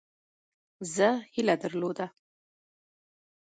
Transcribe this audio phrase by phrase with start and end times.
[0.93, 2.05] زه هیله درلوده.